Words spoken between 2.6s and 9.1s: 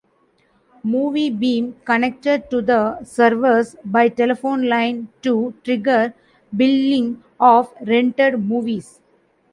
the servers by telephone line to trigger billing of rented movies.